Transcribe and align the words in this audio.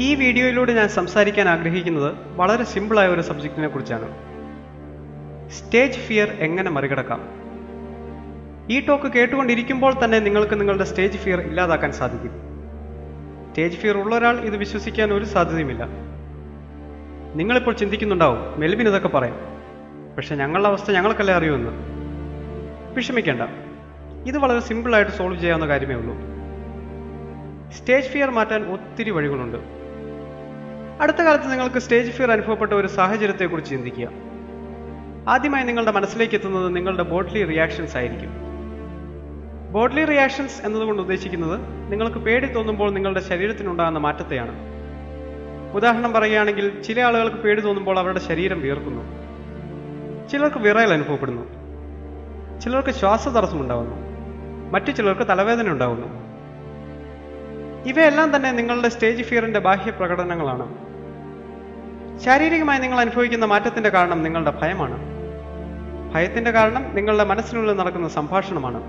ഈ 0.00 0.14
വീഡിയോയിലൂടെ 0.14 0.74
ഞാൻ 0.74 0.88
സംസാരിക്കാൻ 0.88 1.48
ആഗ്രഹിക്കുന്നത് 1.48 2.16
വളരെ 2.36 2.64
സിമ്പിളായ 2.64 3.08
ഒരു 3.08 3.20
സബ്ജക്റ്റിനെ 3.20 3.68
കുറിച്ചാണ്. 3.68 4.14
സ്റ്റേജ് 5.50 5.98
ഫിയർ 5.98 6.28
എങ്ങനെ 6.28 6.70
മറികടക്കാം? 6.70 7.20
ഈ 8.70 8.86
ടോക്ക് 8.86 9.12
കേട്ടുകൊണ്ടിരിക്കുമ്പോൾ 9.12 10.04
തന്നെ 10.04 10.18
നിങ്ങൾക്ക് 10.18 10.60
നിങ്ങളുടെ 10.60 10.84
സ്റ്റേജ് 10.84 11.18
ഫിയർ 11.18 11.40
ഇല്ലാതാക്കാൻ 11.40 11.92
സാധിക്കും. 11.92 12.30
സ്റ്റേജ് 13.48 13.76
ഫിയർ 13.76 13.96
ഉള്ള 13.96 14.14
ഒരാൾ 14.14 14.40
ഇത് 14.40 14.56
വിശ്വസിക്കാൻ 14.56 15.12
ഒരു 15.12 15.24
സാധ്യതയുമില്ല. 15.24 15.84
നിങ്ങളിപ്പോൾ 17.34 17.74
ചിന്തിക്കുന്നുണ്ടാവും 17.74 18.60
മെൽബിൻ 18.60 18.88
ഇതൊക്കെ 18.88 19.08
പറയും. 19.08 19.36
പക്ഷെ 20.16 20.34
ഞങ്ങളുടെ 20.34 20.68
അവസ്ഥ 20.68 20.90
ഞങ്ങൾക്കല്ലേ 20.90 21.34
അറിയുമെന്ന്. 21.34 21.70
വിഷമിക്കേണ്ട. 22.94 23.42
ഇത് 24.28 24.38
വളരെ 24.38 24.60
സിമ്പിളായിട്ട് 24.60 25.12
സോൾവ് 25.12 25.40
ചെയ്യാവുന്ന 25.40 25.68
കാര്യമേ 25.68 25.94
ഉള്ളൂ. 25.94 26.16
സ്റ്റേജ് 27.70 28.06
ഫിയർ 28.06 28.30
മാറ്റാൻ 28.30 28.72
ഒത്തിരി 28.72 29.10
വഴികളുണ്ട്. 29.10 29.81
അടുത്ത 31.02 31.16
കാലത്ത് 31.16 31.52
നിങ്ങൾക്ക് 31.52 31.78
സ്റ്റേജ് 31.78 32.10
ഫിയർ 32.10 32.30
അനുഭവപ്പെട്ട 32.30 32.72
ഒരു 32.72 32.86
സാഹചര്യത്തെക്കുറിച്ച് 32.86 33.70
ചിന്തിക്കുക. 33.70 34.08
ആദ്യമായി 35.28 35.64
നിങ്ങളുടെ 35.64 35.90
മനസ്സിലേക്ക് 35.90 36.34
എത്തുന്നത് 36.34 36.76
നിങ്ങളുടെ 36.76 37.02
ബോഡ്ലി 37.02 37.44
റിയാക്ഷൻസ് 37.44 37.96
ആയിരിക്കും. 37.96 38.30
ബോഡ്ലി 39.72 40.04
റിയാക്ഷൻസ് 40.04 40.66
എന്നതുകൊണ്ട് 40.66 41.02
ഉദ്ദേശിക്കുന്നത് 41.02 41.60
നിങ്ങൾക്ക് 41.92 42.16
പേടി 42.16 42.46
തോന്നുമ്പോൾ 42.46 42.90
നിങ്ങളുടെ 42.90 43.20
ശരീരത്തിനുണ്ടാകുന്ന 43.20 43.98
മാറ്റത്തെയാണ്. 43.98 44.54
ഉദാഹരണം 45.74 46.12
പറയുകയാണെങ്കിൽ 46.12 46.82
ചില 46.82 47.00
ആളുകൾക്ക് 47.00 47.36
പേടി 47.36 47.60
തോന്നുമ്പോൾ 47.60 47.98
അവരുടെ 47.98 48.18
ശരീരം 48.18 48.60
വിയർക്കുന്നു. 48.60 49.02
ചിലർക്ക് 50.28 50.56
വിറയൽ 50.56 50.92
അനുഭവപ്പെടുന്നു. 50.92 51.42
ചിലർക്ക് 52.60 52.90
ശ്വാസതടസ്സമുണ്ടാകുന്നു 52.90 53.96
മറ്റു 54.70 54.90
ചിലർക്ക് 54.90 55.28
തലവേദന 55.28 55.68
ഉണ്ടാകുന്നു 55.68 56.22
ഇവയെല്ലാം 57.88 58.36
തന്നെ 58.36 58.52
നിങ്ങളുടെ 58.52 58.88
സ്റ്റേജ് 58.88 59.22
ഫിയറിന്റെ 59.22 59.60
ബാഹ്യ 59.60 59.90
പ്രകടനങ്ങളാണ് 59.90 60.91
ശാരീരികമായി 62.24 62.78
നിങ്ങൾ 62.78 63.00
അനുഭവിക്കുന്ന 63.00 63.44
മാറ്റത്തിന്റെ 63.44 63.88
കാരണം 63.88 64.22
നിങ്ങളുടെ 64.22 64.50
ഭയമാണ്. 64.62 64.98
ഭയത്തിന്റെ 66.14 66.50
കാരണം 66.50 66.94
നിങ്ങളുടെ 66.94 67.24
മനസ്സിനുള്ളിൽ 67.24 67.76
നടക്കുന്ന 67.76 68.08
സംഭാഷണമാണ്. 68.08 68.82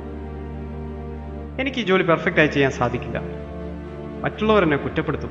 എനിക്ക് 1.61 1.78
ഈ 1.78 1.84
ജോലി 1.84 2.04
പെർഫെക്റ്റ് 2.04 2.39
ആയി 2.39 2.48
ചെയ്യാൻ 2.48 2.72
സാധിക്കില്ല. 2.72 3.22
മറ്റുള്ളവർ 4.22 4.64
എന്നെ 4.64 4.78
കുറ്റപ്പെടുത്തും. 4.78 5.30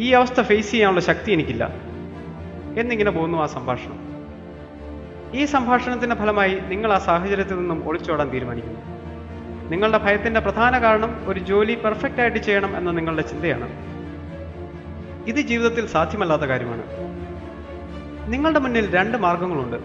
ഈ 0.00 0.12
അവസ്ഥ 0.12 0.40
ഫേസ് 0.40 0.70
ചെയ്യാനുള്ള 0.70 1.00
ശക്തി 1.00 1.32
എനിക്കില്ല. 1.32 1.70
എന്നിങ്ങനെ 2.78 3.10
പോകുന്നു 3.10 3.38
ആ 3.38 3.46
സംഭാഷണം. 3.46 3.98
ഈ 5.34 5.44
സംഭാഷണത്തിന്റെ 5.44 6.16
ഫലമായി 6.16 6.58
നിങ്ങൾ 6.68 6.92
ആ 6.92 6.98
സാഹചര്യത്തിൽ 6.98 7.54
നിന്നും 7.54 7.88
ഒളിച്ചോടാൻ 7.88 8.28
തീരുമാനിക്കുന്നു. 8.28 8.80
നിങ്ങളുടെ 9.70 9.98
ഭയത്തിന്റെ 9.98 10.40
പ്രധാന 10.40 10.82
കാരണം 10.82 11.24
ഒരു 11.26 11.40
ജോലി 11.40 11.74
പെർഫെക്റ്റ് 11.74 12.20
ആയിട്ട് 12.20 12.38
ചെയ്യണം 12.38 12.76
എന്ന 12.76 12.90
നിങ്ങളുടെ 12.90 13.22
ചിന്തയാണ്. 13.22 13.93
ഇത് 15.26 15.36
ജീവിതത്തിൽ 15.36 15.86
സാധ്യമല്ലാത്ത 15.86 16.42
കാര്യമാണ്. 16.42 16.82
നിങ്ങളുടെ 18.32 18.58
മുന്നിൽ 18.58 18.94
രണ്ട് 18.94 19.18
മാർഗങ്ങളുണ്ട്. 19.18 19.76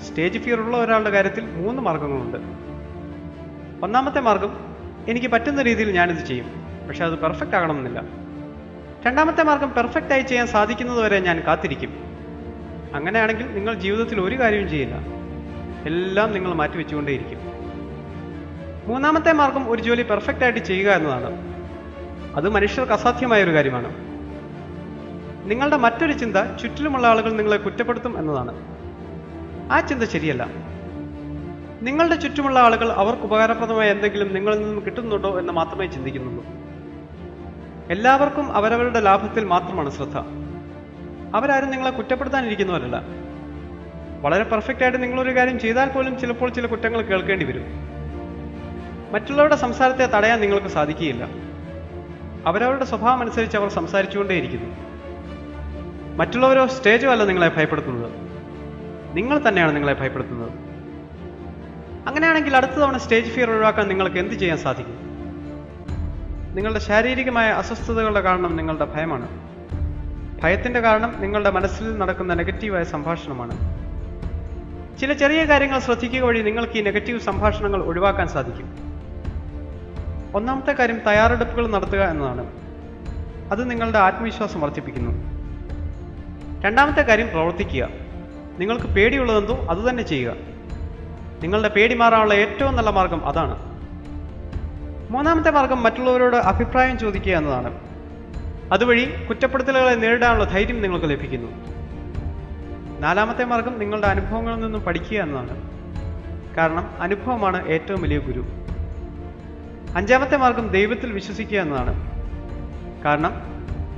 സ്റ്റേജ് 0.00 0.38
ഫിയർ 0.38 0.60
ഉള്ള 0.60 0.76
ഒരാളുടെ 0.76 1.10
കാര്യത്തിൽ 1.10 1.44
മൂന്ന് 1.44 1.82
മാർഗങ്ങളുണ്ട്. 1.82 2.36
ഒന്നാമത്തെ 3.84 4.20
മാർഗം 4.20 4.56
എനിക്ക് 5.08 5.26
പറ്റുന്ന 5.26 5.62
രീതിയിൽ 5.62 5.90
ഞാനിത് 5.90 6.18
ചെയ്യും 6.18 6.46
പക്ഷെ 6.88 7.04
അത് 7.04 7.18
പെർഫെക്റ്റ് 7.18 7.56
ആകണമെന്നില്ല. 7.56 8.02
രണ്ടാമത്തെ 9.06 9.42
മാർഗം 9.42 9.74
പെർഫെക്റ്റ് 9.74 10.12
ആയി 10.12 10.22
ചെയ്യാൻ 10.22 10.46
സാധിക്കുന്നതുവരെ 10.46 11.20
ഞാൻ 11.20 11.40
കാത്തിരിക്കും. 11.40 11.98
അങ്ങനെയാണെങ്കിൽ 12.94 13.54
നിങ്ങൾ 13.54 13.74
ജീവിതത്തിൽ 13.74 14.20
ഒരു 14.20 14.40
കാര്യവും 14.40 14.68
ചെയ്യില്ല. 14.68 14.94
എല്ലാം 15.86 16.32
നിങ്ങൾ 16.32 16.54
മാറ്റിവെച്ചുകൊണ്ടേയിരിക്കും. 16.54 17.38
മൂന്നാമത്തെ 18.86 19.32
മാർഗം 19.32 19.70
ഒരു 19.70 19.82
ജോലി 19.82 20.02
പെർഫെക്റ്റ് 20.02 20.44
ആയിട്ട് 20.44 20.58
ചെയ്യുക 20.58 20.90
എന്നതാണ്. 20.90 21.56
അത് 22.36 22.48
മനുഷ്യർക്ക് 22.48 22.92
അസാധ്യമായ 22.92 23.44
ഒരു 23.44 23.50
കാര്യമാണ്. 23.50 24.05
നിങ്ങളുടെ 25.46 25.76
മറ്റൊരു 25.76 26.12
ചിന്ത 26.12 26.56
ചുറ്റിലുമുള്ള 26.62 27.06
ആളുകൾ 27.06 27.32
നിങ്ങളെ 27.32 27.56
കുറ്റപ്പെടുത്തും 27.56 28.18
എന്നതാണ്. 28.18 28.54
ആ 29.72 29.80
ചിന്ത 29.80 30.04
ശരിയല്ല. 30.04 30.46
നിങ്ങളുടെ 31.82 32.14
ചുറ്റുമുള്ള 32.14 32.60
ആളുകൾ 32.60 32.92
അവർക്ക് 32.92 33.22
ഉപകാരപ്രദമായ 33.22 33.90
എന്തെങ്കിലും 33.90 34.34
നിങ്ങളിൽ 34.34 34.58
നിന്നും 34.58 34.86
കിട്ടുന്നുണ്ടോ 34.86 35.38
എന്ന് 35.38 35.52
മാത്രമേ 35.52 35.86
ചിന്തിക്കുന്നുള്ളൂ. 35.86 36.44
എല്ലാവർക്കും 37.90 38.52
അവരവരുടെ 38.52 39.00
ലാഭത്തിൽ 39.00 39.44
മാത്രമാണ് 39.44 39.90
ശ്രദ്ധ. 39.90 40.18
അവരാരും 41.36 41.70
നിങ്ങളെ 41.70 41.90
കുറ്റപ്പെടുത്താനിരിക്കുന്നവരല്ല. 41.90 43.02
വളരെ 44.20 44.44
പെർഫെക്റ്റ് 44.44 44.82
ആയിട്ട് 44.82 45.02
നിങ്ങളൊരു 45.02 45.36
കാര്യം 45.36 45.58
ചെയ്താൽ 45.58 45.90
പോലും 45.90 46.18
ചിലപ്പോൾ 46.18 46.50
ചില 46.50 46.66
കുറ്റങ്ങൾ 46.66 47.02
കേൾക്കേണ്ടി 47.02 47.46
വരും. 47.46 47.64
മറ്റുള്ളവരുടെ 49.12 49.56
സംസാരത്തെ 49.56 50.06
തടയാൻ 50.06 50.40
നിങ്ങൾക്ക് 50.40 50.66
സാധിക്കുകയില്ല. 50.66 51.28
അവരവരുടെ 52.46 52.84
സ്വഭാവം 52.84 53.20
അനുസരിച്ച് 53.20 53.56
അവർ 53.56 53.68
സംസാരിച്ചുകൊണ്ടേയിരിക്കുന്നു. 53.68 54.95
മറ്റുള്ളവരോ 56.16 56.66
സ്റ്റേജോ 56.66 57.10
അല്ല 57.10 57.24
നിങ്ങളെ 57.24 57.48
ഭയപ്പെടുത്തുന്നത്. 57.56 58.12
നിങ്ങൾ 59.16 59.48
തന്നെയാണ് 59.48 59.74
നിങ്ങളെ 59.74 59.92
ഭയപ്പെടുത്തുന്നത്. 59.92 60.50
അങ്ങനെയാണെങ്കിൽ 62.08 62.56
അടുത്ത 62.56 62.70
തവണ 62.70 62.96
സ്റ്റേജ് 62.96 63.30
ഫിയർ 63.30 63.50
ഒഴിവാക്കാൻ 63.50 63.88
നിങ്ങൾക്ക് 63.88 64.16
എന്ത് 64.16 64.34
ചെയ്യാൻ 64.34 64.58
സാധിക്കും? 64.58 64.96
നിങ്ങളുടെ 66.54 66.78
ശാരീരികമായ 66.78 67.50
അസ്വസ്ഥതകളുടെ 67.50 68.20
കാരണം 68.20 68.56
നിങ്ങളുടെ 68.56 68.84
ഭയമാണ്. 68.84 69.28
ഭയത്തിന്റെ 70.42 70.80
കാരണം 70.80 71.14
നിങ്ങളുടെ 71.20 71.50
മനസ്സിൽ 71.50 71.98
നടക്കുന്ന 71.98 72.34
നെഗറ്റീവായ 72.34 72.84
സംഭാഷണമാണ്. 72.84 73.76
ചില 74.98 75.12
ചെറിയ 75.12 75.44
കാര്യങ്ങൾ 75.44 75.78
ശ്രദ്ധിക്കുക 75.78 76.20
വഴി 76.20 76.42
നിങ്ങൾക്ക് 76.42 76.78
ഈ 76.78 76.80
നെഗറ്റീവ് 76.80 77.20
സംഭാഷണങ്ങൾ 77.20 77.82
ഒഴിവാക്കാൻ 77.82 78.28
സാധിക്കും. 78.28 78.66
ഒന്നാമത്തെ 80.34 80.72
കാര്യം 80.72 80.98
തയ്യാറെടുപ്പുകൾ 80.98 81.66
നടത്തുക 81.66 82.00
എന്നതാണ്. 82.00 82.46
അത് 83.50 83.70
നിങ്ങളുടെ 83.70 83.98
ആത്മവിശ്വാസം 83.98 84.60
വർദ്ധിപ്പിക്കുന്നു. 84.60 85.35
രണ്ടാമത്തെ 86.60 87.02
കാര്യം 87.02 87.28
പ്രവർത്തിക്കുക. 87.28 87.88
നിങ്ങൾക്ക് 88.58 88.86
പേടിയുള്ളതെന്തോ 88.86 89.66
അതുതന്നെ 89.70 90.02
ചെയ്യുക. 90.02 90.34
നിങ്ങളുടെ 91.42 91.68
പേടി 91.68 91.94
മാറാനുള്ള 91.94 92.34
ഏറ്റവും 92.34 92.76
നല്ല 92.76 92.90
മാർഗം 92.90 93.26
അതാണ്. 93.26 93.76
മൂന്നാമത്തെ 95.10 95.50
മാർഗം 95.50 95.82
മറ്റുള്ളവരോട് 95.82 96.36
അഭിപ്രായം 96.36 96.98
ചോദിക്കുക 96.98 97.32
എന്നതാണ്. 97.32 97.78
അതുവഴി 98.72 99.26
കുറ്റപ്പെടുത്തലുകളെ 99.28 99.94
നേരിടാനുള്ള 99.94 100.44
ധൈര്യം 100.44 100.82
നിങ്ങൾക്ക് 100.82 101.10
ലഭിക്കുന്നു. 101.10 101.52
നാലാമത്തെ 103.00 103.44
മാർഗം 103.44 103.78
നിങ്ങളുടെ 103.78 104.06
അനുഭവങ്ങളിൽ 104.06 104.60
നിന്നും 104.60 104.82
പഠിക്കുക 104.82 105.18
എന്നതാണ്. 105.18 105.62
കാരണം 106.56 106.90
അനുഭവമാണ് 107.00 107.68
ഏറ്റവും 107.68 108.02
വലിയ 108.02 108.18
ഗുരു. 108.18 108.44
അഞ്ചാമത്തെ 109.96 110.36
മാർഗം 110.36 110.68
ദൈവത്തിൽ 110.68 111.12
വിശ്വസിക്കുക 111.12 111.58
എന്നതാണ്. 111.58 112.10
കാരണം 113.04 113.32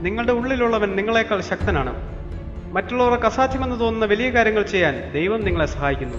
നിങ്ങളുടെ 0.00 0.32
ഉള്ളിലുള്ളവൻ 0.32 0.96
നിങ്ങളെക്കാൾ 0.96 1.40
ശക്തനാണ്. 1.40 2.17
മറ്റുള്ളവർക്ക് 2.72 3.26
അസാധ്യമെന്ന് 3.26 3.80
തോന്നുന്ന 3.80 4.04
വലിയ 4.04 4.30
കാര്യങ്ങൾ 4.30 4.62
ചെയ്യാൻ 4.62 5.12
ദൈവം 5.12 5.40
നിങ്ങളെ 5.44 5.66
സഹായിക്കുന്നു. 5.66 6.16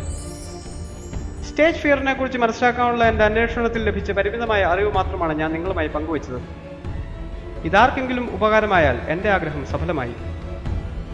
സ്റ്റേജ് 1.43 1.75
ഫിയറിനെ 1.75 2.13
കുറിച്ച് 2.13 2.37
മനസ്സിലാക്കാനുള്ള 2.37 3.03
എന്റെ 3.03 3.25
അന്വേഷണത്തിൽ 3.25 3.83
ലഭിച്ച 3.83 4.11
പരിമിതമായ 4.11 4.63
അറിവ് 4.63 4.91
മാത്രമാണ് 4.91 5.33
ഞാൻ 5.33 5.53
നിങ്ങളുമായി 5.53 5.87
പങ്കുവച്ചത്. 5.87 6.41
ഇതാർക്കെങ്കിലും 7.65 8.33
ഉപകാരമായാൽ 8.33 8.97
എന്റെ 9.07 9.29
ആഗ്രഹം 9.29 9.65
സഫലമായി. 9.65 10.13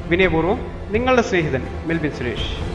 വിനയപൂർവം 0.07 0.59
നിങ്ങളുടെ 0.91 1.21
സ്നേഹിതൻ 1.21 1.83
മിൽബിൻ 1.85 2.11
സുരേഷ്. 2.11 2.74